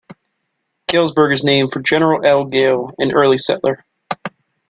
[0.87, 2.45] Galesburg is named for General L.
[2.45, 3.85] Gale, an early settler.